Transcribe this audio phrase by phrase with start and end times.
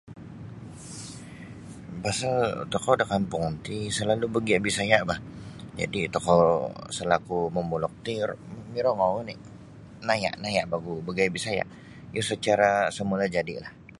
[2.03, 2.35] Pasal
[2.71, 5.19] tokou da kampung ti salalu bagia Bisaya bah
[5.79, 6.41] jadi tokou
[6.97, 8.13] selaku mamulok ti
[8.73, 9.33] mirongou oni
[10.07, 11.63] naya naya nogu bagayad Bisaya
[12.13, 13.73] iyo sacara semulajadi lah.